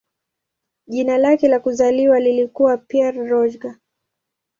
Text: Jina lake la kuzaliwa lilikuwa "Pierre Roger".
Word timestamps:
Jina 0.87 1.17
lake 1.17 1.47
la 1.47 1.59
kuzaliwa 1.59 2.19
lilikuwa 2.19 2.77
"Pierre 2.77 3.27
Roger". 3.29 3.75